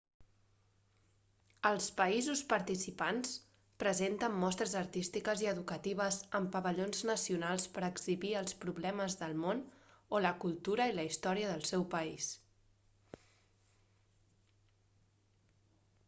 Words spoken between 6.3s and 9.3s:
en pavellons nacionals per a exhibir els problemes